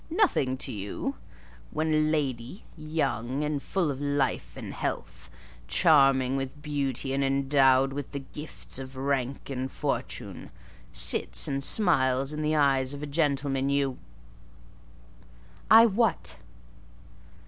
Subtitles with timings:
[0.09, 1.13] "Nothing to you?
[1.69, 5.29] When a lady, young and full of life and health,
[5.67, 10.49] charming with beauty and endowed with the gifts of rank and fortune,
[10.91, 13.99] sits and smiles in the eyes of a gentleman you—"
[15.69, 16.37] "I what?"